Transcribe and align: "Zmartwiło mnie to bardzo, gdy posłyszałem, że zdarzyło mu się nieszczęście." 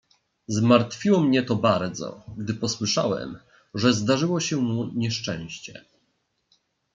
"Zmartwiło 0.47 1.19
mnie 1.21 1.43
to 1.43 1.55
bardzo, 1.55 2.23
gdy 2.37 2.53
posłyszałem, 2.53 3.39
że 3.73 3.93
zdarzyło 3.93 4.33
mu 4.33 4.39
się 4.41 4.89
nieszczęście." 4.95 5.85